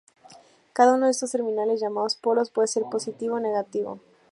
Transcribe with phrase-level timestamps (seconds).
[0.73, 3.99] Cada uno de estos terminales llamados polos, puede ser positivo o negativo.